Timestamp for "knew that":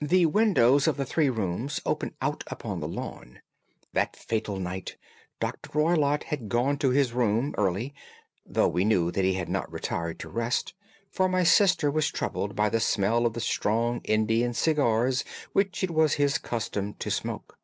8.86-9.26